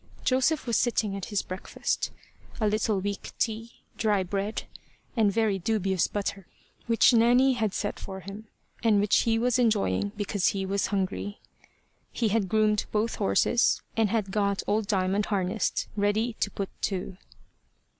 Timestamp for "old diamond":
14.65-15.27